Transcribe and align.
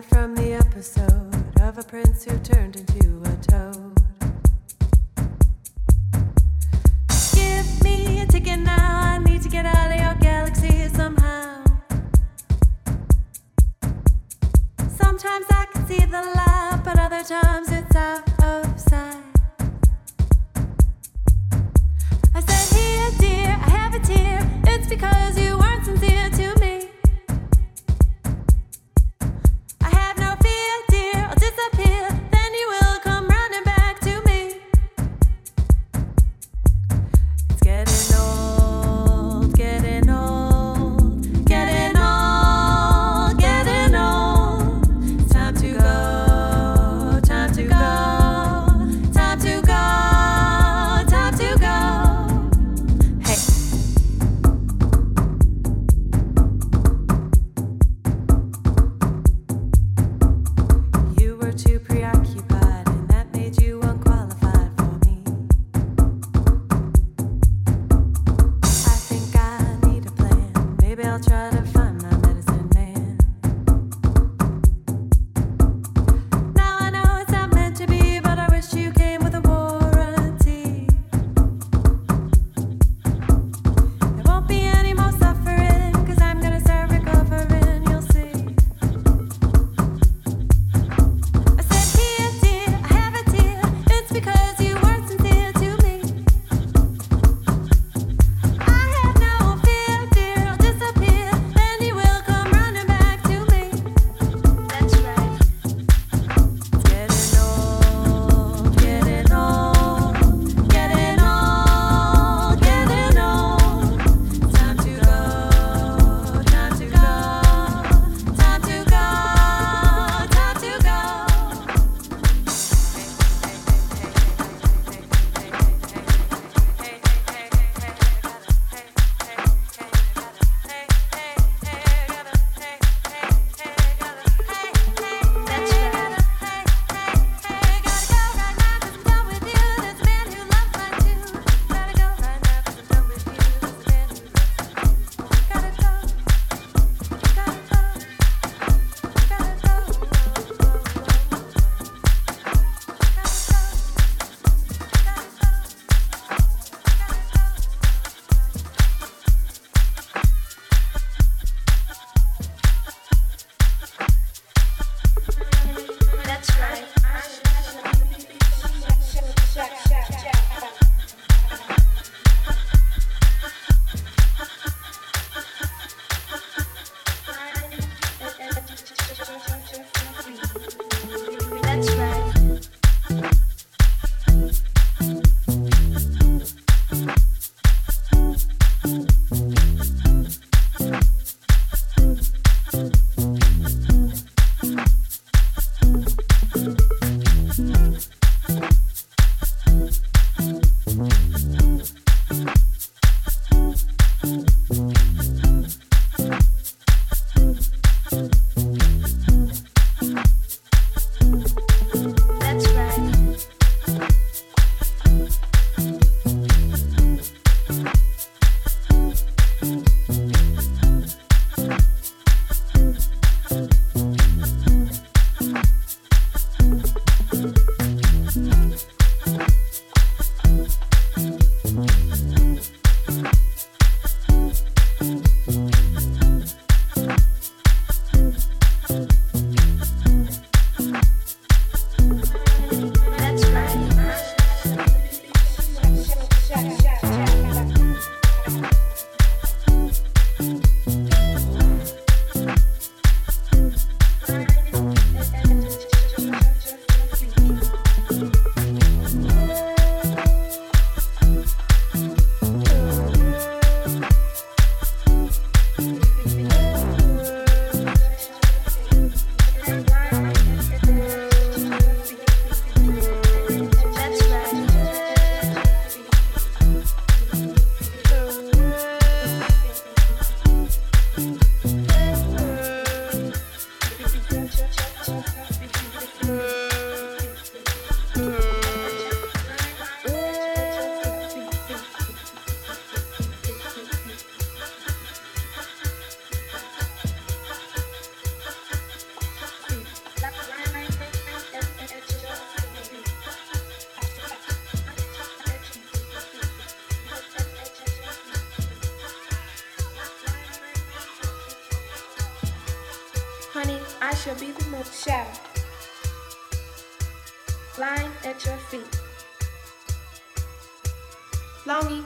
from 0.00 0.34
the 0.34 0.54
episode 0.54 1.60
of 1.60 1.76
a 1.76 1.82
prince 1.82 2.24
who 2.24 2.38
turned 2.38 2.61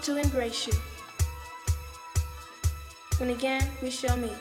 to 0.07 0.17
embrace 0.19 0.69
you. 0.69 0.73
When 3.19 3.31
again 3.31 3.69
we 3.83 3.91
shall 3.91 4.17
meet. 4.17 4.39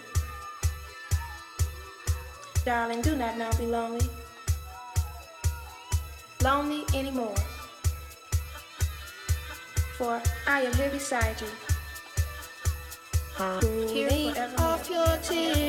Darling, 2.64 3.02
do 3.02 3.16
not 3.16 3.36
now 3.36 3.52
be 3.58 3.66
lonely, 3.66 4.06
lonely 6.44 6.84
anymore, 6.94 7.34
for 9.98 10.22
I 10.46 10.62
am 10.62 10.74
here 10.74 10.92
beside 10.92 11.42
you. 11.42 11.48
Forevermore. 13.36 14.60
off 14.60 14.88
your 14.88 15.18
tears, 15.18 15.65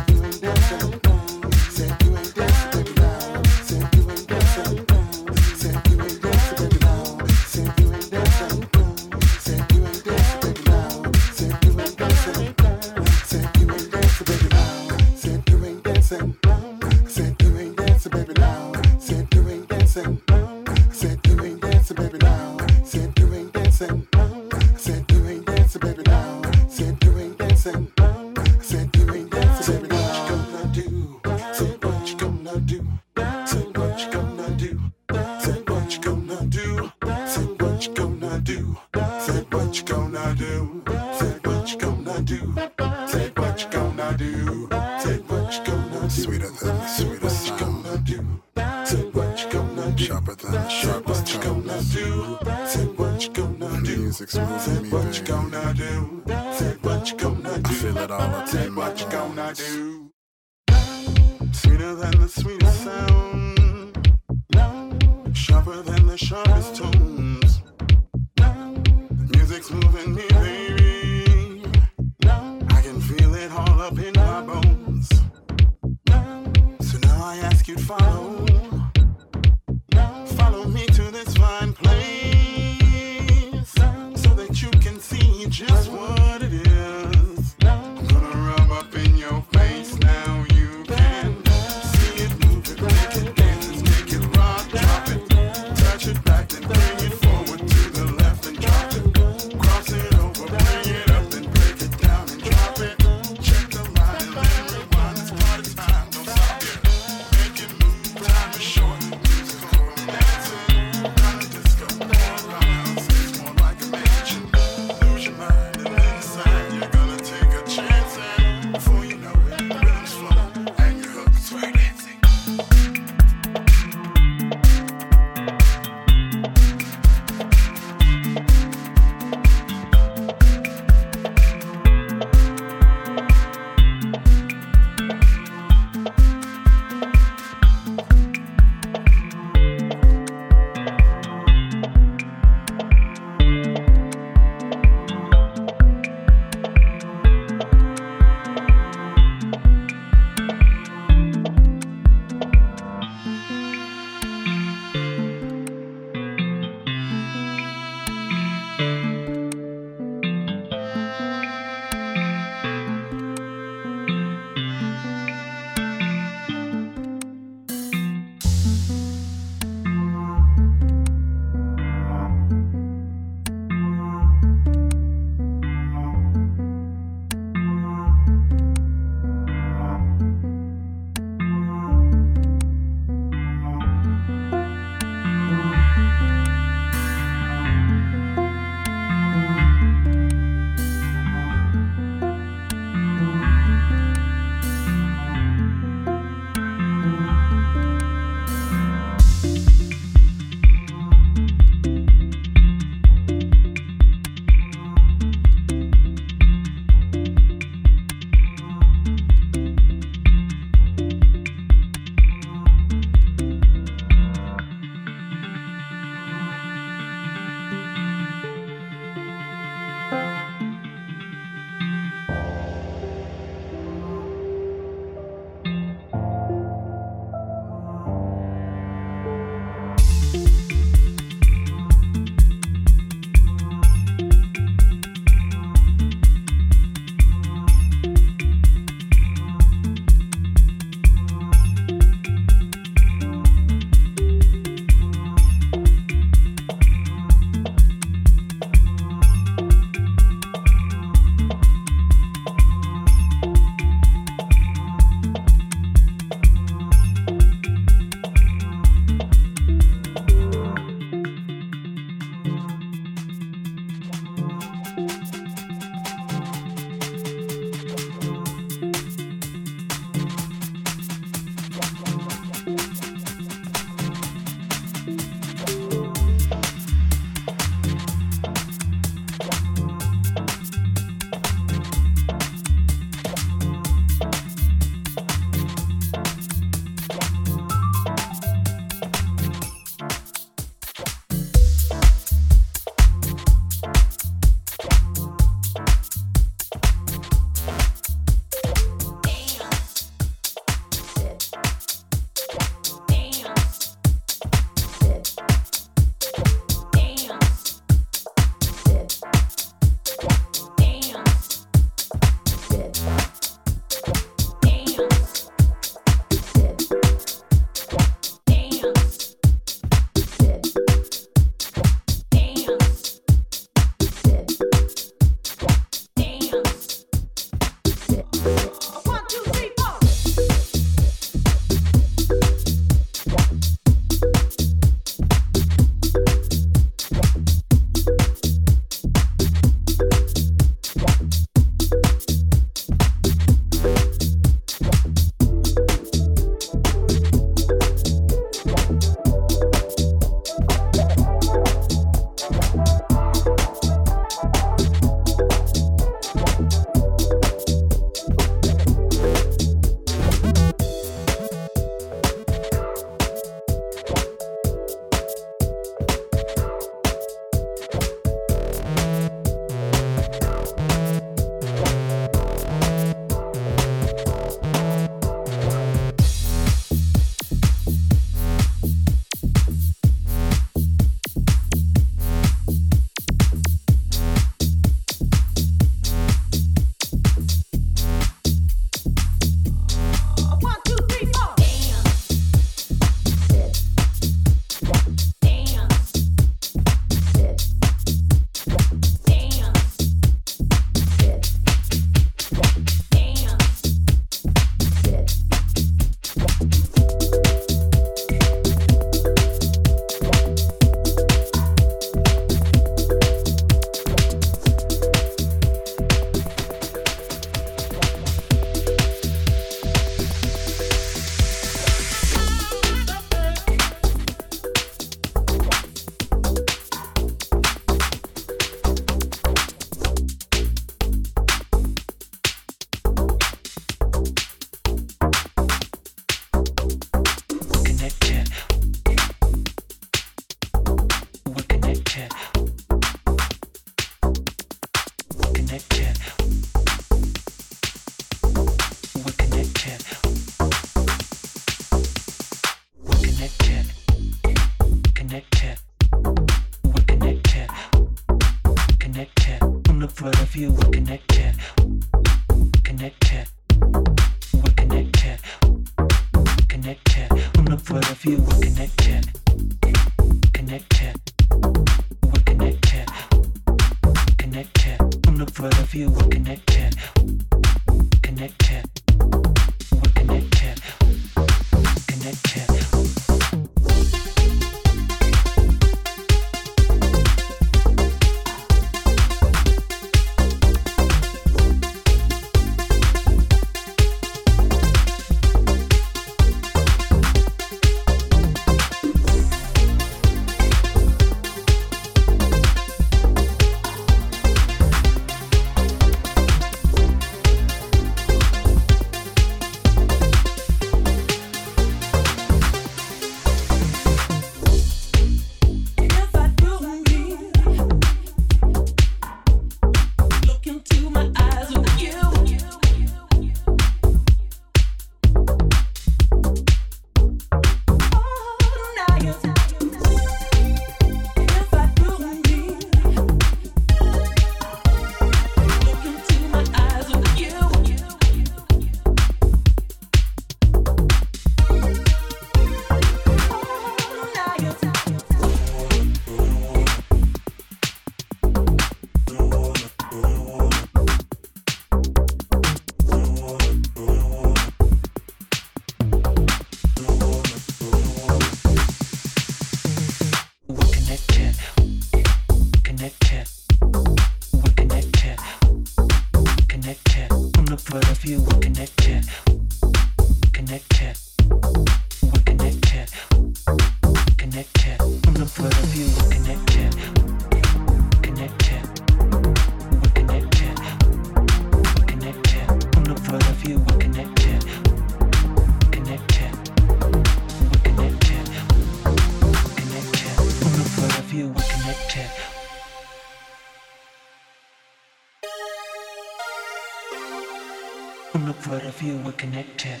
we're 599.28 599.32
connected. 599.32 600.00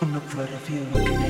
On 0.00 0.12
the 0.12 0.20
of 0.50 0.70
you, 0.70 0.86
we're 0.94 1.04
connected. 1.04 1.25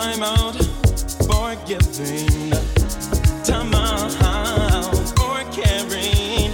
time 0.00 0.22
out 0.22 0.54
for 1.26 1.54
giving, 1.66 2.50
time 3.44 3.74
out 3.74 4.94
for 5.18 5.44
caring. 5.52 6.50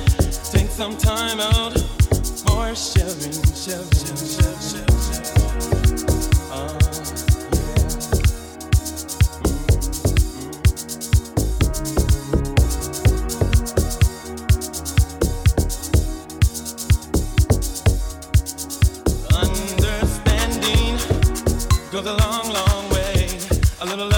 Take 0.51 0.69
some 0.69 0.97
time 0.97 1.39
out 1.39 1.79
for 2.43 2.75
sharing, 2.75 3.47
a 23.87 23.95
little 23.95 24.16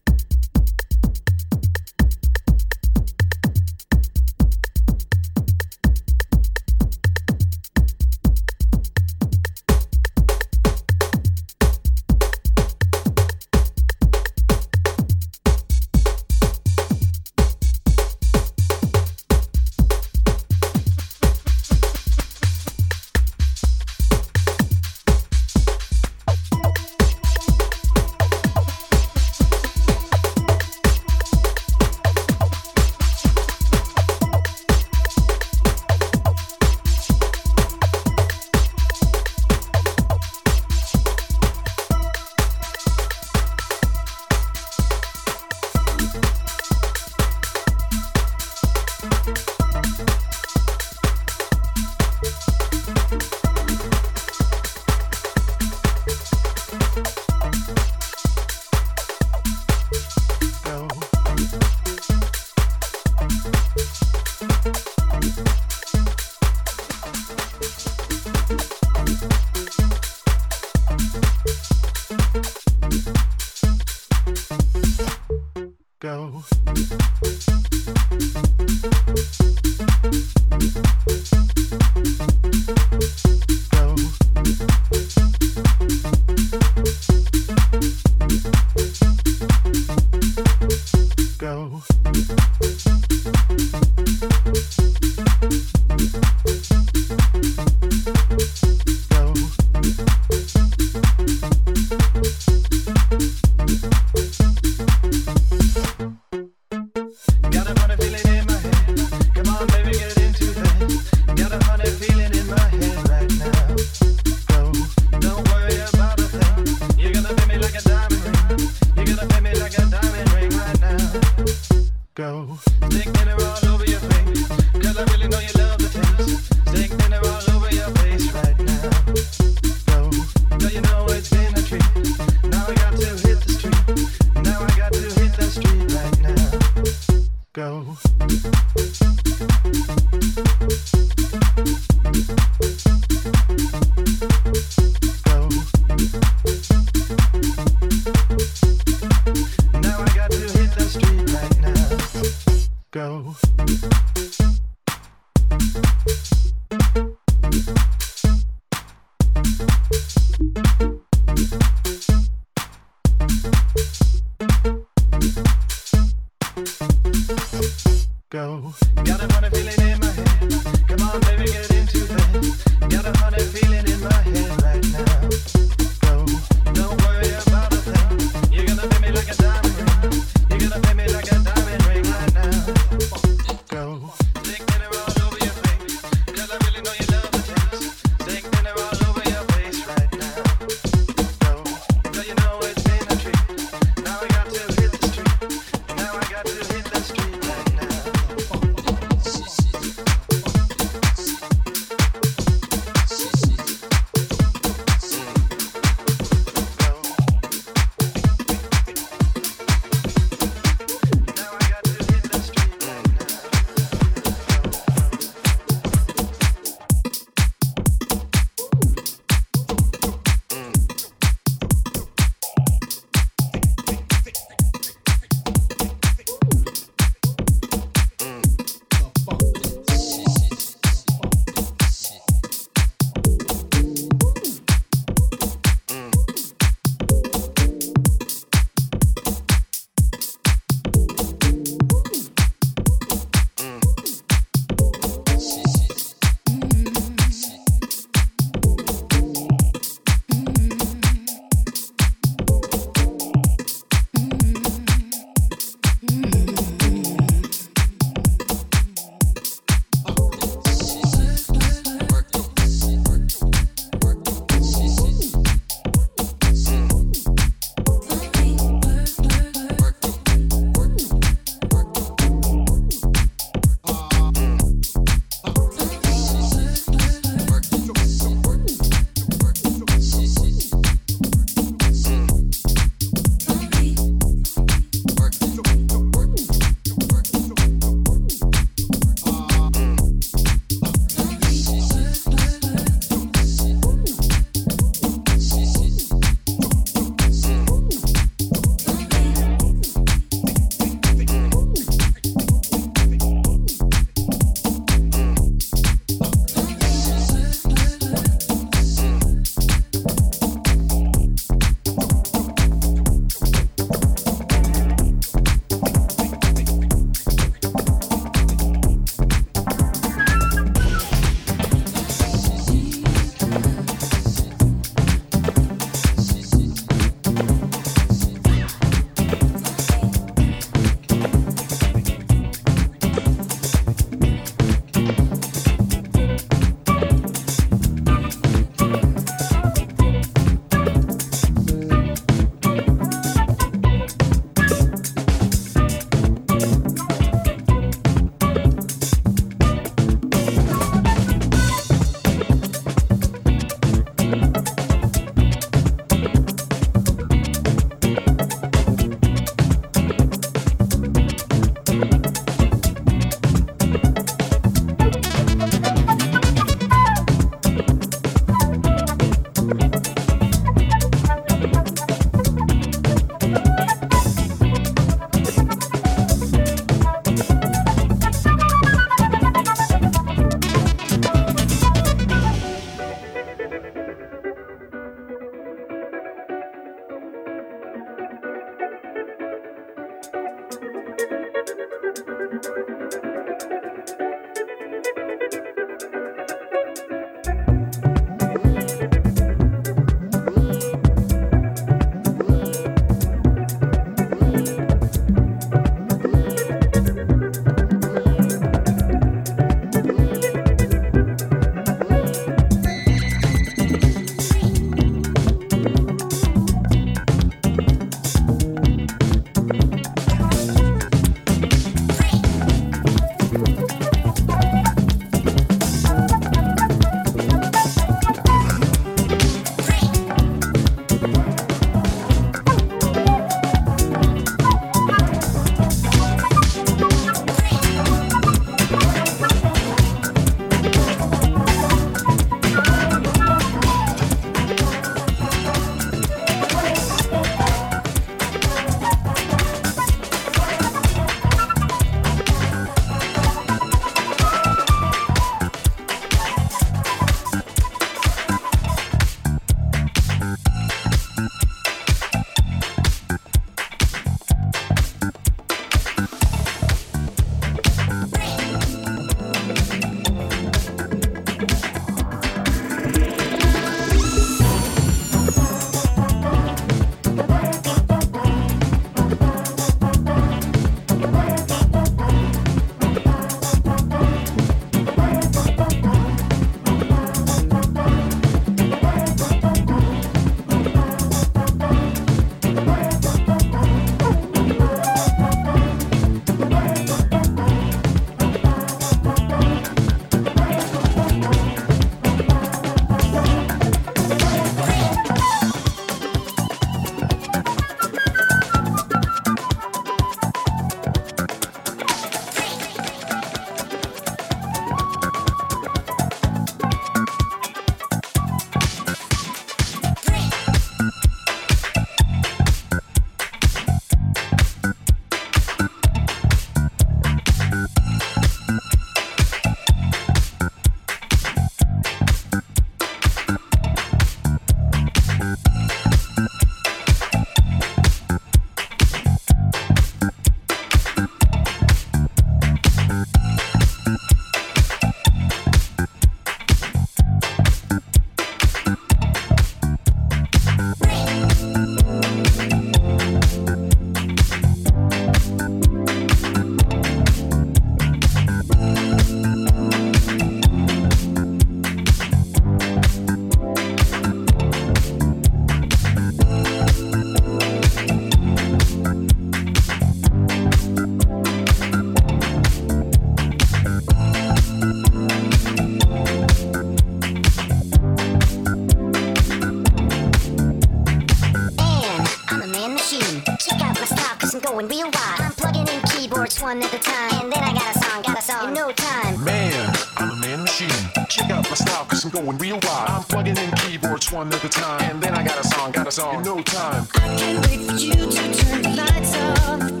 going 584.81 584.97
real 584.97 585.09
wild. 585.13 585.39
I'm 585.39 585.51
plugging 585.53 585.87
in 585.87 586.01
keyboards 586.03 586.61
one 586.61 586.81
at 586.81 586.93
a 586.93 586.99
time. 586.99 587.43
And 587.43 587.53
then 587.53 587.63
I 587.63 587.73
got 587.73 587.95
a 587.95 587.99
song, 587.99 588.21
got 588.21 588.37
a 588.37 588.41
song 588.41 588.67
in 588.69 588.73
no 588.73 588.91
time. 588.91 589.43
Man, 589.43 589.95
I'm 590.17 590.31
a 590.31 590.35
man 590.35 590.61
machine. 590.61 590.89
Check 591.29 591.49
out 591.49 591.69
my 591.69 591.75
style, 591.75 592.05
cause 592.05 592.23
I'm 592.25 592.31
going 592.31 592.57
real 592.57 592.79
wild. 592.83 593.09
I'm 593.09 593.23
plugging 593.23 593.57
in 593.57 593.71
keyboards 593.71 594.31
one 594.31 594.51
at 594.53 594.63
a 594.63 594.69
time. 594.69 595.11
And 595.11 595.21
then 595.21 595.33
I 595.33 595.43
got 595.43 595.59
a 595.59 595.67
song, 595.67 595.91
got 595.91 596.07
a 596.07 596.11
song 596.11 596.35
in 596.37 596.43
no 596.43 596.61
time. 596.61 597.07
I 597.15 597.35
can't 597.37 597.67
wait 597.67 597.85
for 597.85 597.97
you 597.97 598.13
to 598.13 598.53
turn 598.53 598.81
the 598.81 598.89
lights 598.95 599.35
off. 599.37 600.00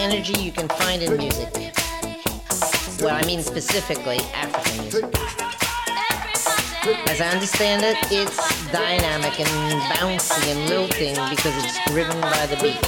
Energy 0.00 0.40
you 0.40 0.50
can 0.50 0.66
find 0.66 1.02
in 1.02 1.14
music. 1.18 1.52
Well, 3.02 3.14
I 3.14 3.22
mean 3.26 3.42
specifically 3.42 4.18
African 4.34 4.80
music. 4.82 5.04
As 7.10 7.20
I 7.20 7.28
understand 7.28 7.84
it, 7.84 7.98
it's 8.10 8.72
dynamic 8.72 9.38
and 9.38 9.82
bouncy 9.92 10.50
and 10.50 10.70
lilting 10.70 11.14
because 11.28 11.54
it's 11.62 11.78
driven 11.90 12.18
by 12.20 12.46
the 12.46 12.56
beat. 12.56 12.80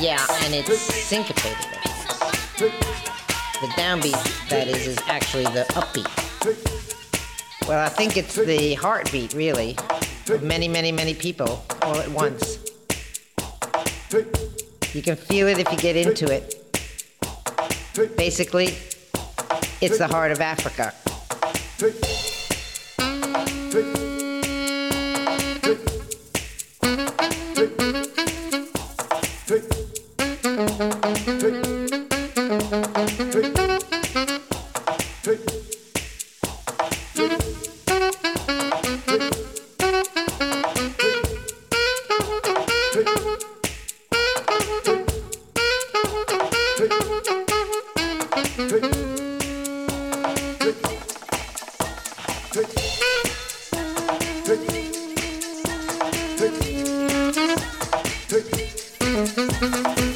Yeah, 0.00 0.24
and 0.44 0.54
it's 0.54 0.80
syncopated. 0.80 1.66
The 2.58 3.68
downbeat, 3.74 4.48
that 4.50 4.68
is, 4.68 4.86
is 4.86 4.98
actually 5.08 5.44
the 5.44 5.64
upbeat. 5.70 6.75
Well, 7.68 7.84
I 7.84 7.88
think 7.88 8.16
it's 8.16 8.36
the 8.36 8.74
heartbeat, 8.74 9.34
really, 9.34 9.76
of 10.30 10.42
many, 10.42 10.68
many, 10.68 10.92
many 10.92 11.14
people 11.14 11.64
all 11.82 11.96
at 11.96 12.08
once. 12.10 12.64
You 14.94 15.02
can 15.02 15.16
feel 15.16 15.48
it 15.48 15.58
if 15.58 15.72
you 15.72 15.78
get 15.78 15.96
into 15.96 16.32
it. 16.32 16.62
Basically, 18.16 18.76
it's 19.80 19.98
the 19.98 20.06
heart 20.06 20.30
of 20.30 20.40
Africa. 20.40 20.94
Thank 59.76 60.15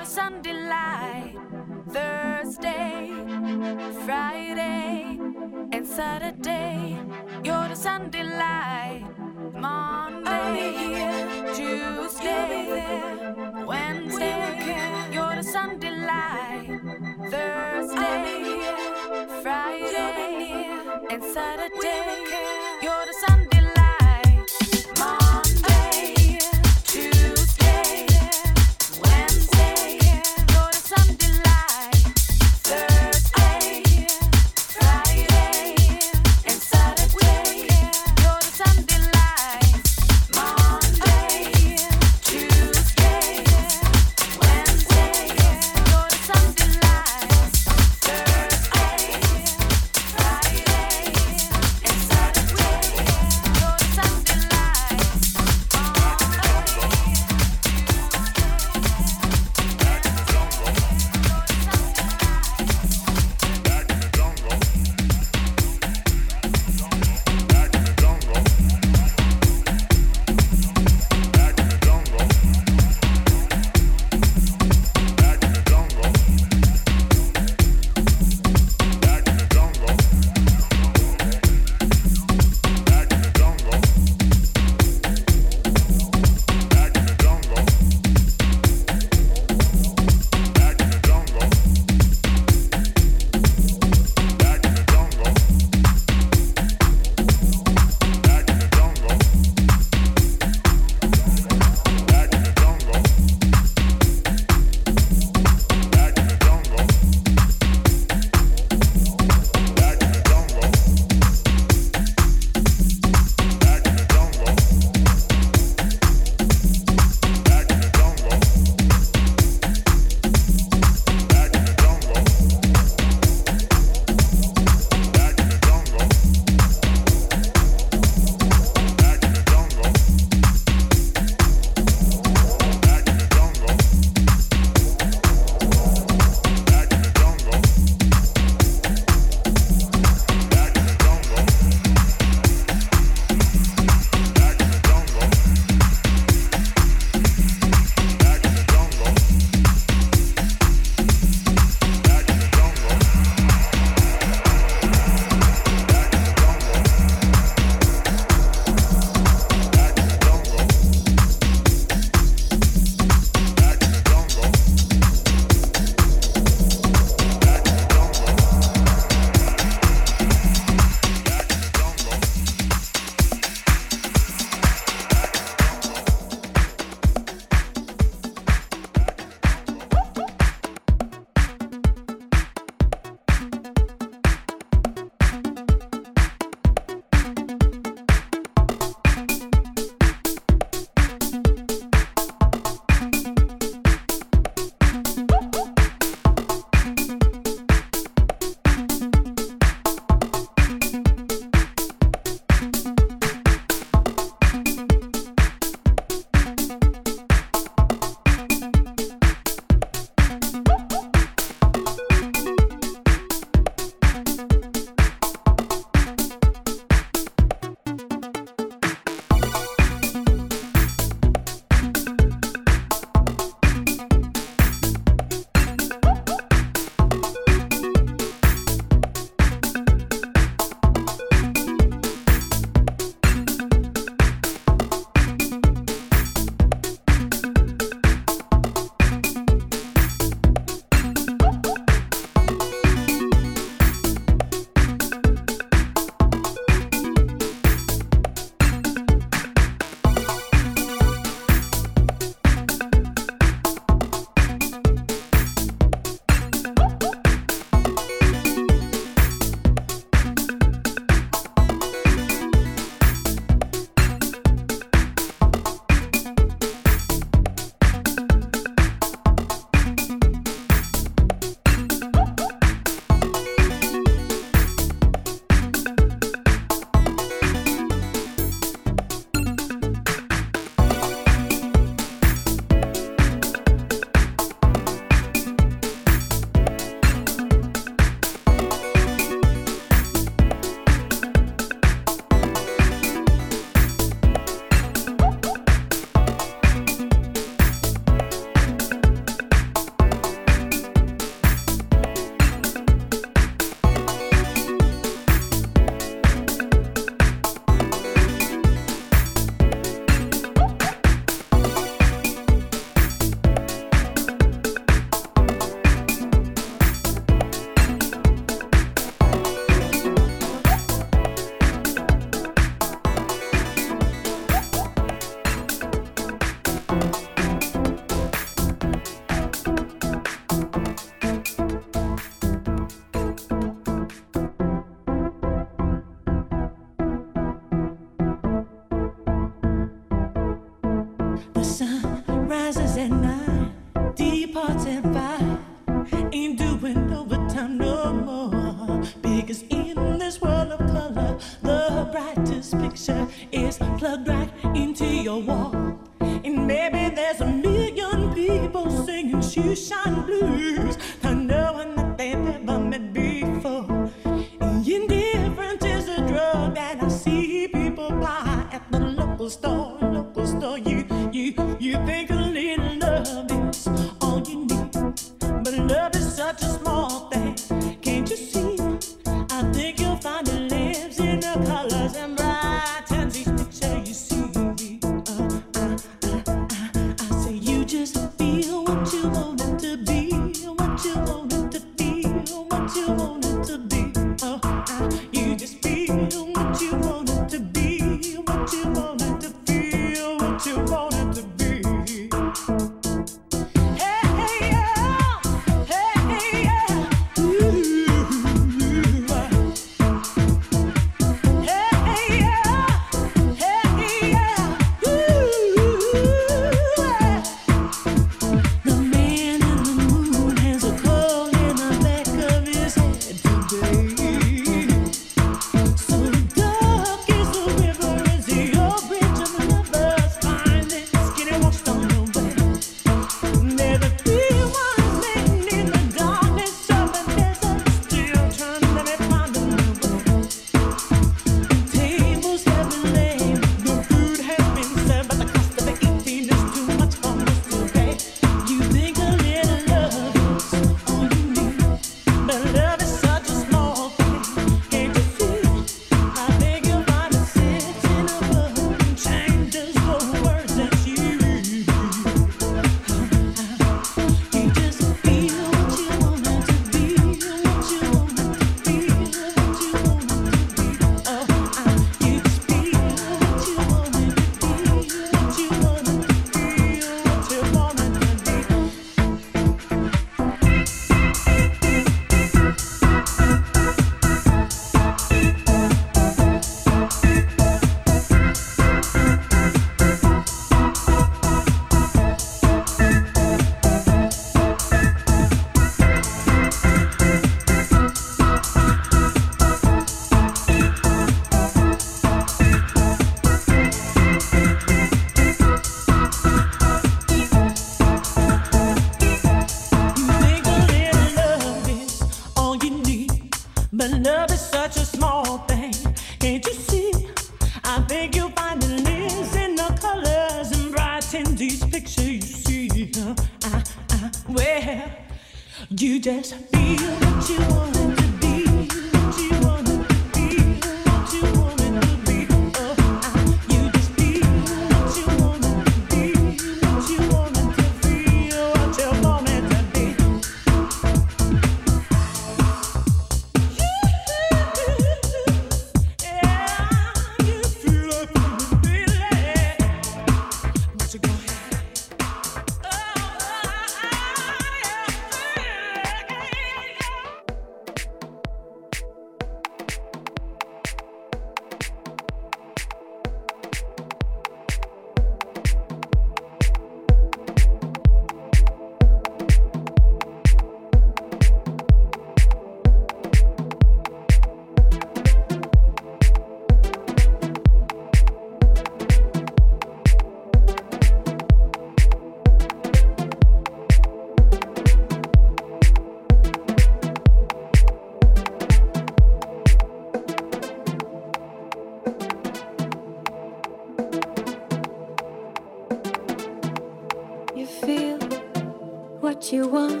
you 599.51 599.67
want. 599.67 600.00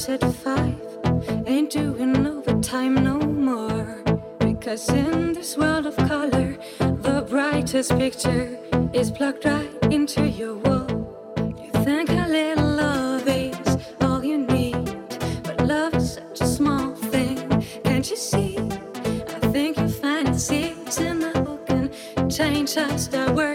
house 0.00 0.08
at 0.08 0.34
five. 0.34 0.80
Ain't 1.46 1.70
doing 1.70 2.26
overtime 2.26 2.94
no 2.94 3.18
more. 3.18 4.02
Because 4.38 4.88
in 4.88 5.32
this 5.32 5.56
world 5.56 5.86
of 5.86 5.96
color, 5.96 6.56
the 6.78 7.26
brightest 7.28 7.90
picture 7.98 8.58
is 8.92 9.10
plugged 9.10 9.44
right 9.44 9.70
into 9.90 10.26
your 10.26 10.54
wall. 10.54 10.88
You 11.36 11.70
think 11.84 12.08
a 12.10 12.26
little 12.28 12.70
love 12.84 13.28
is 13.28 13.76
all 14.00 14.24
you 14.24 14.38
need. 14.38 14.84
But 15.42 15.66
love 15.66 15.94
is 15.94 16.14
such 16.14 16.40
a 16.40 16.46
small 16.46 16.94
thing. 16.94 17.36
Can't 17.84 18.08
you 18.08 18.16
see? 18.16 18.56
I 18.58 19.40
think 19.52 19.76
you 19.76 19.88
find 19.88 20.28
it's 20.28 20.50
in 20.50 21.20
the 21.20 21.42
book 21.44 21.68
and 21.68 21.90
change 22.32 22.74
just 22.74 23.14
a 23.14 23.32
word. 23.32 23.49